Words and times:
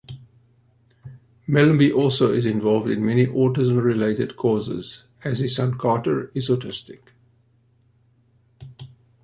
Mellanby 1.47 1.93
also 1.93 2.33
is 2.33 2.47
involved 2.47 2.89
in 2.89 3.05
many 3.05 3.27
autism-related 3.27 4.35
causes 4.35 5.03
as 5.23 5.37
his 5.37 5.55
son 5.55 5.77
Carter 5.77 6.31
is 6.33 6.49
autistic. 6.49 7.09